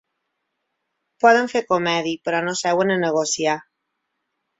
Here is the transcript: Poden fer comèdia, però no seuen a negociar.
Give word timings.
Poden 1.25 1.49
fer 1.51 1.61
comèdia, 1.73 2.21
però 2.29 2.39
no 2.47 2.55
seuen 2.63 2.95
a 2.95 2.97
negociar. 3.05 3.55